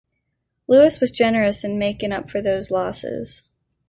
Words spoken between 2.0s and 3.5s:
up for those losses.